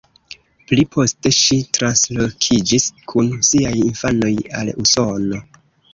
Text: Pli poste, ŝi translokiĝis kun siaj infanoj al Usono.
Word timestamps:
Pli 0.69 0.85
poste, 0.95 1.31
ŝi 1.39 1.57
translokiĝis 1.77 2.89
kun 3.13 3.29
siaj 3.51 3.75
infanoj 3.85 4.33
al 4.63 4.77
Usono. 4.87 5.45